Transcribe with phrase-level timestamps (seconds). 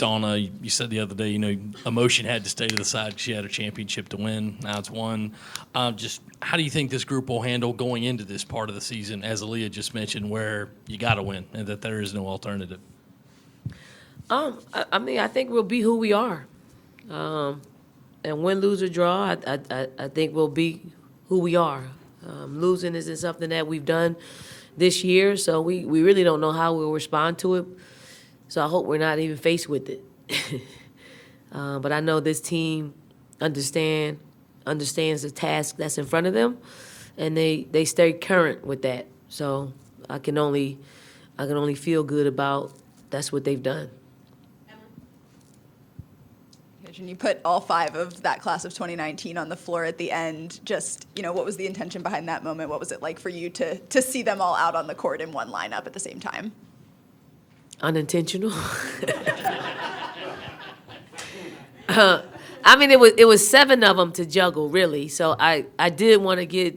[0.00, 3.08] Donna, you said the other day, you know, emotion had to stay to the side
[3.12, 4.58] because she had a championship to win.
[4.62, 5.32] Now it's won.
[5.74, 8.74] Uh, just how do you think this group will handle going into this part of
[8.74, 12.12] the season, as Aliyah just mentioned, where you got to win and that there is
[12.12, 12.78] no alternative?
[14.28, 16.46] Um, I, I mean, I think we'll be who we are.
[17.08, 17.62] Um,
[18.22, 20.82] and win, lose, or draw, I, I, I- I think we'll be
[21.30, 21.84] who we are.
[22.26, 24.16] Um, losing isn't something that we've done
[24.76, 27.64] this year, so we, we really don't know how we'll respond to it.
[28.48, 30.04] So I hope we're not even faced with it.
[31.52, 32.94] uh, but I know this team
[33.40, 34.18] understand
[34.66, 36.58] understands the task that's in front of them,
[37.16, 39.06] and they, they stay current with that.
[39.28, 39.72] So
[40.08, 40.78] I can only
[41.38, 42.72] I can only feel good about
[43.10, 43.90] that's what they've done.
[46.98, 50.10] And you put all five of that class of 2019 on the floor at the
[50.10, 50.60] end.
[50.64, 52.70] Just, you know, what was the intention behind that moment?
[52.70, 55.20] What was it like for you to to see them all out on the court
[55.20, 56.52] in one lineup at the same time?
[57.80, 58.52] Unintentional.
[61.88, 62.20] Uh,
[62.64, 65.06] I mean, it was it was seven of them to juggle, really.
[65.08, 66.76] So I I did want to get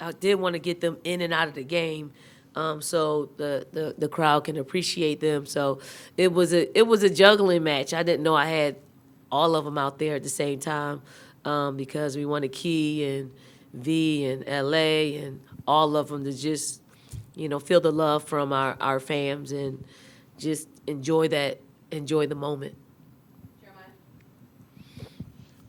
[0.00, 2.12] I did want to get them in and out of the game,
[2.54, 5.44] um, so the, the the crowd can appreciate them.
[5.44, 5.80] So
[6.16, 7.92] it was a it was a juggling match.
[7.92, 8.76] I didn't know I had
[9.30, 11.02] all of them out there at the same time
[11.44, 13.32] um, because we wanted Key and
[13.72, 16.80] V and LA and all of them to just
[17.34, 19.84] you know feel the love from our our fans and
[20.38, 22.74] just enjoy that enjoy the moment.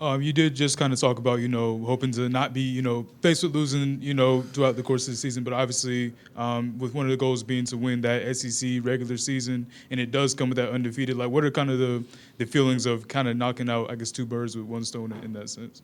[0.01, 2.81] Um, you did just kind of talk about, you know, hoping to not be, you
[2.81, 5.43] know, faced with losing, you know, throughout the course of the season.
[5.45, 9.65] But obviously, um, with one of the goals being to win that SEC regular season,
[9.91, 11.15] and it does come with that undefeated.
[11.15, 12.03] Like, what are kind of the,
[12.37, 15.23] the feelings of kind of knocking out, I guess, two birds with one stone in,
[15.23, 15.81] in that sense?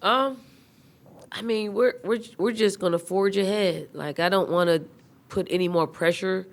[0.00, 0.40] Um,
[1.30, 3.90] I mean, we're we're we're just gonna forge ahead.
[3.92, 4.82] Like I don't want to
[5.28, 6.46] put any more pressure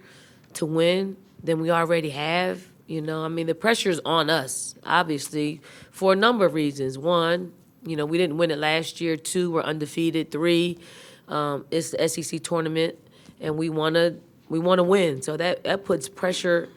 [0.56, 2.64] to win than we already have.
[2.88, 6.98] You know, I mean, the pressure's on us, obviously, for a number of reasons.
[6.98, 7.54] One,
[7.86, 9.18] you know, we didn't win it last year.
[9.18, 10.32] Two, we're undefeated.
[10.32, 10.80] Three,
[11.28, 12.96] um, it's the SEC tournament,
[13.40, 14.16] and we wanna
[14.50, 15.22] we wanna win.
[15.22, 16.70] So that that puts pressure,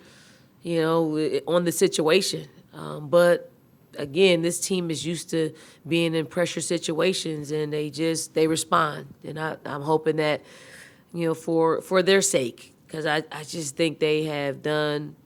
[0.63, 2.49] you know, on the situation.
[2.73, 3.51] Um, but
[3.99, 5.53] again, this team is used to
[5.87, 9.07] being in pressure situations, and they just they respond.
[9.25, 10.43] And I, I'm hoping that,
[11.13, 15.17] you know, for for their sake, because I, I just think they have done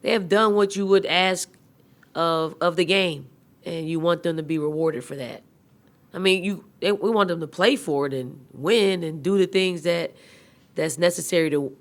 [0.00, 1.50] they have done what you would ask
[2.14, 3.26] of of the game,
[3.64, 5.42] and you want them to be rewarded for that.
[6.14, 9.46] I mean, you we want them to play for it and win and do the
[9.46, 10.12] things that
[10.74, 11.76] that's necessary to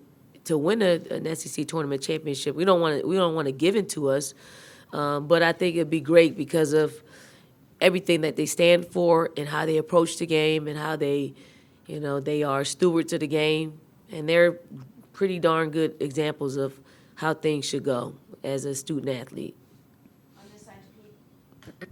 [0.45, 2.55] to win a, an SEC tournament championship.
[2.55, 4.33] We don't want to we don't want to give it to us,
[4.93, 7.01] um, but I think it'd be great because of
[7.79, 11.33] everything that they stand for and how they approach the game and how they,
[11.85, 13.79] you know, they are stewards of the game,
[14.11, 14.59] and they're
[15.13, 16.79] pretty darn good examples of
[17.15, 19.55] how things should go as a student athlete.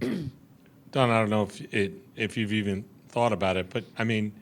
[0.00, 4.32] Dawn, I don't know if it, if you've even thought about it, but I mean,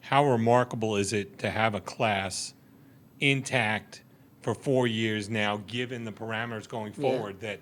[0.00, 2.54] how remarkable is it to have a class
[3.20, 4.02] intact
[4.40, 7.02] for four years now, given the parameters going Yeah.
[7.02, 7.60] forward that,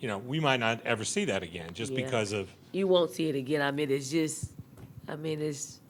[0.00, 2.04] you know, we might not ever see that again, just Yeah.
[2.04, 3.62] because of, you won't see it again.
[3.62, 4.52] I mean, it's just,
[5.08, 5.80] I mean, it's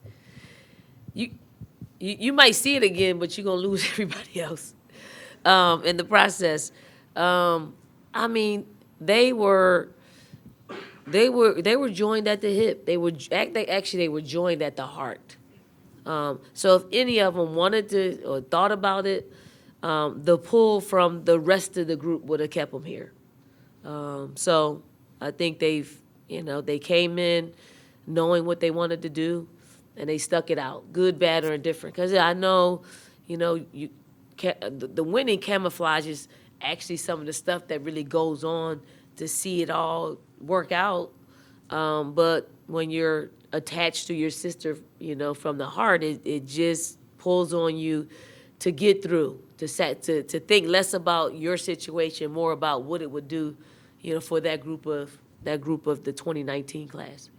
[1.13, 1.31] you,
[1.99, 4.73] you, you might see it again, but you're gonna lose everybody else
[5.45, 6.71] um, in the process.
[7.15, 7.75] Um,
[8.13, 8.65] I mean,
[8.99, 9.89] they were,
[11.07, 12.85] they were, they were joined at the hip.
[12.85, 15.37] They were they actually they were joined at the heart.
[16.05, 19.31] Um, so if any of them wanted to or thought about it,
[19.83, 23.13] um, the pull from the rest of the group would have kept them here.
[23.85, 24.83] Um, so
[25.21, 27.53] I think they've, you know, they came in
[28.07, 29.47] knowing what they wanted to do,
[29.97, 31.95] and they stuck it out, good, bad, or indifferent.
[31.95, 32.83] Because I know,
[33.27, 33.89] you know, you
[34.41, 36.27] the, winning camouflages
[36.61, 38.81] actually some of the stuff that really goes on
[39.17, 41.11] to see it all work out.
[41.69, 46.45] Um, but when you're attached to your sister, you know, from the heart, it, it
[46.45, 48.07] just pulls on you
[48.59, 53.01] to get through, to set, to, to think less about your situation, more about what
[53.01, 53.55] it would do,
[54.01, 57.29] you know, for that group of that group of the 2019 class.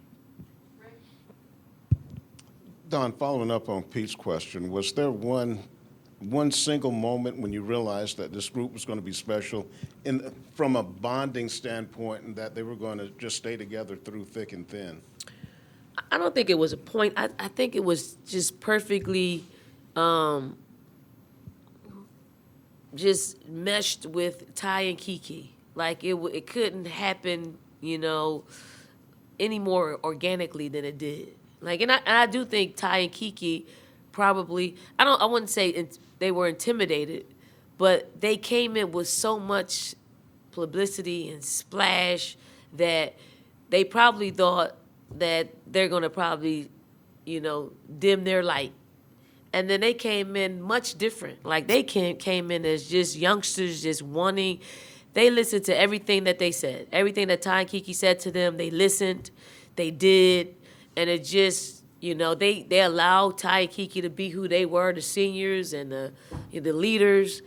[2.91, 5.63] Dawn, following up on Pete's question, was there one,
[6.19, 9.65] one single moment when you realized that this group was going to be special
[10.03, 14.25] in, from a bonding standpoint and that they were going to just stay together through
[14.25, 15.01] thick and thin?
[16.11, 17.13] I don't think it was a point.
[17.15, 19.45] I, I think it was just perfectly
[19.95, 20.57] um,
[22.93, 25.53] just meshed with Ty and Kiki.
[25.75, 28.43] Like it, it couldn't happen, you know,
[29.39, 31.35] any more organically than it did.
[31.61, 33.67] Like, and I, and I do think Ty and Kiki
[34.11, 34.75] probably.
[34.97, 35.21] I don't.
[35.21, 35.87] I wouldn't say
[36.19, 37.25] they were intimidated,
[37.77, 39.95] but they came in with so much
[40.51, 42.35] publicity and splash
[42.73, 43.15] that
[43.69, 44.75] they probably thought
[45.15, 46.69] that they're going to probably,
[47.25, 48.73] you know, dim their light.
[49.53, 51.45] And then they came in much different.
[51.45, 54.59] Like they came came in as just youngsters, just wanting.
[55.13, 58.55] They listened to everything that they said, everything that Ty and Kiki said to them.
[58.55, 59.29] They listened,
[59.75, 60.55] they did,
[60.95, 64.65] and it just, you know, they they allowed Ty and Kiki to be who they
[64.65, 66.11] were, the seniors and the
[66.51, 67.41] the leaders,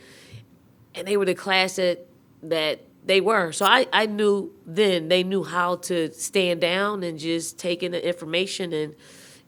[0.95, 2.07] and they were the class that
[2.43, 3.53] that they were.
[3.53, 7.93] So I, I knew then they knew how to stand down and just take in
[7.93, 8.95] the information and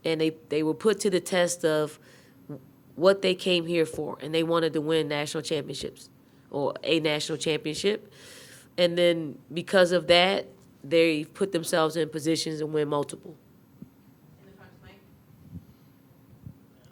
[0.04, 1.98] and they, they were put to the test of
[2.94, 6.08] what they came here for and they wanted to win national championships
[6.50, 8.12] or a national championship.
[8.78, 10.46] And then because of that,
[10.84, 13.37] they put themselves in positions to win multiple.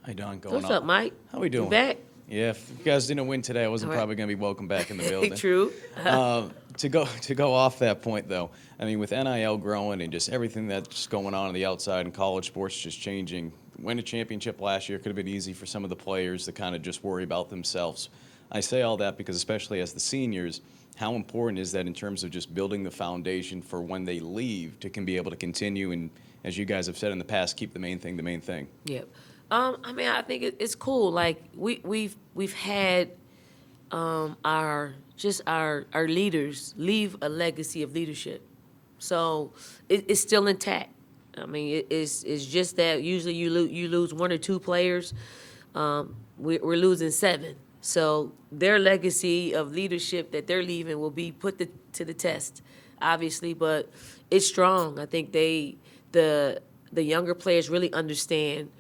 [0.07, 0.39] You doing?
[0.39, 0.87] Going What's up, on?
[0.87, 1.15] Mike?
[1.33, 1.71] How we You doing?
[1.71, 1.97] back?
[2.29, 3.97] Yeah, if you guys didn't win today, I wasn't right.
[3.97, 5.35] probably going to be welcome back in the building.
[5.35, 5.73] True.
[6.05, 10.13] Um, to go to go off that point though, I mean, with NIL growing and
[10.13, 13.53] just everything that's going on on the outside and college sports just changing.
[13.79, 16.53] Win a championship last year could have been easy for some of the players to
[16.53, 18.09] kind of just worry about themselves.
[18.53, 20.61] I say all that because especially as the seniors,
[20.97, 24.79] how important is that in terms of just building the foundation for when they leave
[24.81, 26.11] to can be able to continue and,
[26.45, 28.69] as you guys have said in the past, keep the main thing the main thing.
[28.85, 29.09] Yep.
[29.55, 31.13] Um, I mean, I think it, it's cool.
[31.13, 33.11] Like we we've we've had
[33.93, 38.43] um, our just our our leaders leave a legacy of leadership,
[38.99, 39.53] so
[39.89, 40.91] it, it's still intact.
[41.39, 44.59] I mean, it, it's it's just that usually you lose you lose one or two
[44.59, 45.15] players.
[45.77, 51.31] Um, we, we're losing seven, so their legacy of leadership that they're leaving will be
[51.31, 52.61] put the, to the test,
[53.01, 53.55] obviously.
[53.55, 53.89] But
[54.33, 54.99] it's strong.
[54.99, 55.77] I think they
[56.11, 56.61] the
[56.93, 58.71] the younger players really understand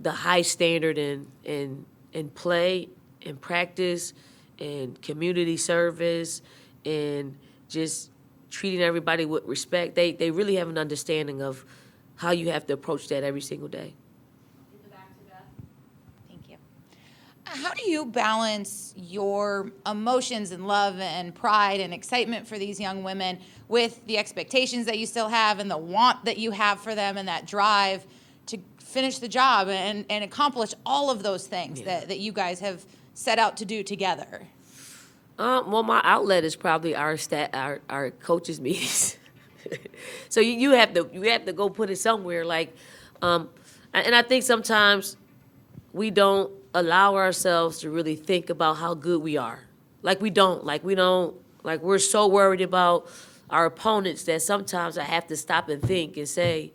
[0.00, 2.88] the high standard in in in play
[3.24, 4.12] and practice
[4.58, 6.42] and community service
[6.84, 7.36] and
[7.68, 8.10] just
[8.50, 9.94] treating everybody with respect.
[9.94, 11.64] They they really have an understanding of
[12.16, 13.94] how you have to approach that every single day.
[16.28, 16.56] Thank you.
[17.46, 22.78] Uh, how do you balance your emotions and love and pride and excitement for these
[22.78, 23.38] young women
[23.68, 27.16] with the expectations that you still have and the want that you have for them
[27.16, 28.08] and that drive to
[28.94, 32.84] finish the job and, and accomplish all of those things that, that you guys have
[33.12, 34.42] set out to do together?
[35.36, 39.18] Um, well, my outlet is probably our stat, our, our coaches meetings.
[40.28, 42.44] so you, you have to you have to go put it somewhere.
[42.44, 42.74] Like,
[43.20, 43.50] um,
[43.92, 45.16] and I think sometimes
[45.92, 49.60] we don't allow ourselves to really think about how good we are.
[50.02, 50.64] Like we don't.
[50.64, 51.34] Like we don't.
[51.64, 53.08] Like we're so worried about
[53.50, 56.72] our opponents that sometimes I have to stop and think and say,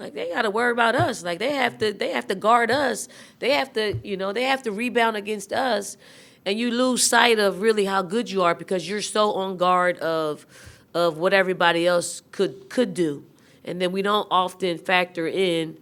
[0.00, 1.22] like they got to worry about us.
[1.22, 3.08] Like they have to they have to guard us.
[3.38, 5.96] They have to you know they have to rebound against us,
[6.44, 9.98] and you lose sight of really how good you are because you're so on guard
[9.98, 10.46] of
[10.94, 13.24] of what everybody else could could do,
[13.64, 15.78] and then we don't often factor in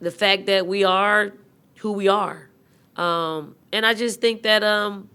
[0.00, 1.32] the fact that we are
[1.76, 2.48] who we are.
[2.96, 5.08] Um, and I just think that um,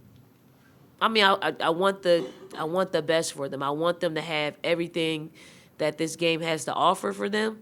[1.02, 3.64] I mean, I, I, want the I want the best for them.
[3.64, 5.32] I want them to have everything
[5.80, 7.60] that this game has to offer for them,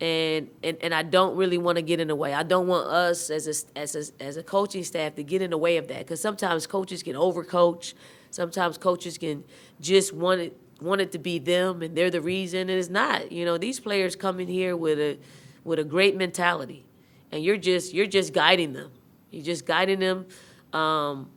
[0.00, 2.34] and and, and I don't really want to get in the way.
[2.34, 5.50] I don't want us as a as a, as a coaching staff to get in
[5.50, 7.94] the way of that because sometimes coaches can overcoach.
[8.30, 9.44] Sometimes coaches can
[9.80, 13.32] just want it want it to be them and they're the reason, and it's not.
[13.32, 15.18] You know, these players come in here with a
[15.64, 16.84] with a great mentality,
[17.32, 18.92] and you're just you're just guiding them.
[19.30, 20.26] You're just guiding them.
[20.72, 21.30] Um,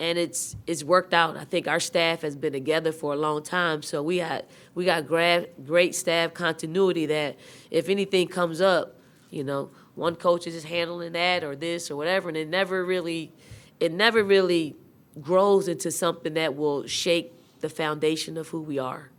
[0.00, 1.36] and it's it's worked out.
[1.36, 4.86] I think our staff has been together for a long time, so we got we
[4.86, 7.06] got gra- great staff continuity.
[7.06, 7.36] That
[7.70, 11.96] if anything comes up, you know, one coach is just handling that or this or
[11.96, 13.30] whatever, and it never really,
[13.78, 14.74] it never really
[15.20, 19.10] grows into something that will shake the foundation of who we are.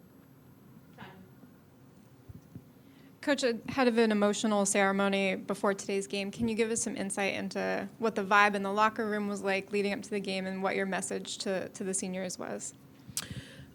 [3.21, 7.35] Coach, ahead of an emotional ceremony before today's game, can you give us some insight
[7.35, 10.47] into what the vibe in the locker room was like leading up to the game
[10.47, 12.73] and what your message to, to the seniors was?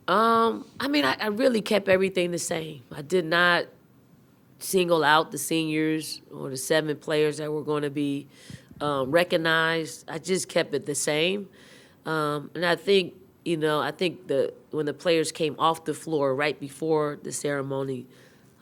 [0.09, 2.83] Um, I mean, I, I really kept everything the same.
[2.91, 3.67] I did not
[4.59, 8.27] single out the seniors or the seven players that were going to be
[8.81, 10.11] um, recognized.
[10.11, 11.49] I just kept it the same.
[12.05, 15.95] Um, and I think, you know, I think the when the players came off the
[15.95, 18.07] floor right before the ceremony,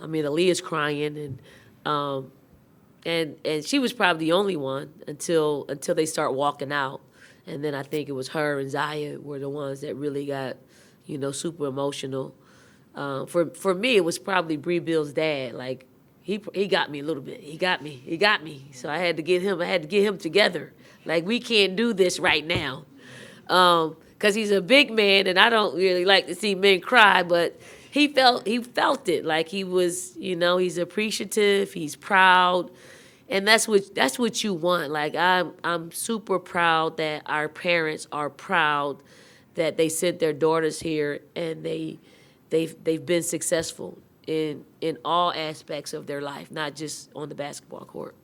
[0.04, 1.42] I mean, Aliyah's crying and
[1.86, 2.30] um,
[3.06, 7.00] and and she was probably the only one until until they start walking out,
[7.46, 10.56] and then I think it was her and Zia were the ones that really got,
[11.06, 12.34] you know, super emotional.
[12.94, 15.54] Uh, for for me, it was probably Brea Beal's dad.
[15.54, 15.86] Like
[16.22, 17.40] he he got me a little bit.
[17.40, 18.02] He got me.
[18.04, 18.70] He got me.
[18.72, 19.60] So I had to get him.
[19.60, 20.72] I had to get him together.
[21.04, 22.84] Like we can't do this right now.
[23.48, 27.22] Um, cause he's a big man and I don't really like to see men cry,
[27.22, 27.60] but
[27.94, 29.24] he felt he felt it.
[29.24, 32.72] Like he was, you know, he's appreciative, he's proud.
[33.28, 34.90] And that's what that's what you want.
[34.90, 39.00] Like I'm I'm super proud that our parents are proud
[39.54, 42.00] that they sent their daughters here and they
[42.50, 43.96] they've they've been successful
[44.26, 48.16] in in all aspects of their life, not just on the basketball court.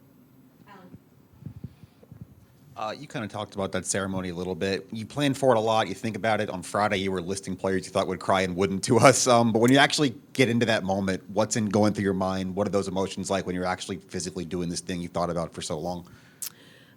[2.80, 4.88] Uh, you kind of talked about that ceremony a little bit.
[4.90, 5.86] You plan for it a lot.
[5.86, 6.48] You think about it.
[6.48, 9.26] On Friday, you were listing players you thought would cry and wouldn't to us.
[9.26, 12.56] Um, but when you actually get into that moment, what's in going through your mind?
[12.56, 15.52] What are those emotions like when you're actually physically doing this thing you thought about
[15.52, 16.08] for so long?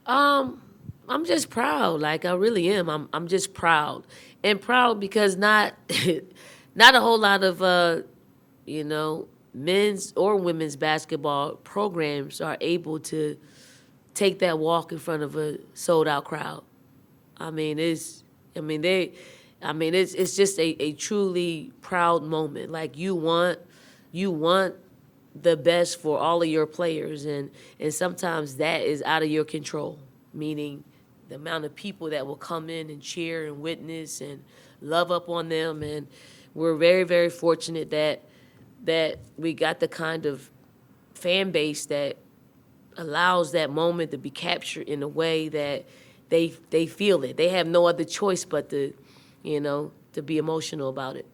[0.05, 0.61] Um,
[1.09, 1.99] I'm just proud.
[1.99, 2.89] Like I really am.
[2.89, 4.07] I'm I'm just proud.
[4.41, 5.73] And proud because not
[6.75, 8.03] not a whole lot of uh,
[8.65, 13.37] you know, men's or women's basketball programs are able to
[14.13, 16.63] take that walk in front of a sold out crowd.
[17.37, 18.23] I mean, it's
[18.55, 19.13] I mean they
[19.61, 22.71] I mean it's it's just a, a truly proud moment.
[22.71, 23.59] Like you want
[24.11, 24.75] you want
[25.41, 29.43] the best for all of your players and and sometimes that is out of your
[29.43, 29.97] control
[30.33, 30.83] meaning
[31.29, 34.43] the amount of people that will come in and cheer and witness and
[34.81, 36.07] love up on them and
[36.53, 38.21] we're very very fortunate that
[38.83, 40.51] that we got the kind of
[41.15, 42.17] fan base that
[42.97, 45.85] allows that moment to be captured in a way that
[46.29, 47.37] they they feel it.
[47.37, 48.93] They have no other choice but to
[49.43, 51.25] you know to be emotional about it